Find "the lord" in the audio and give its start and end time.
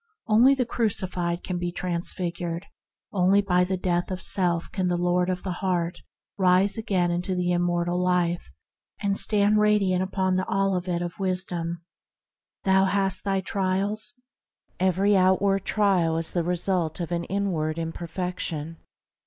4.87-5.29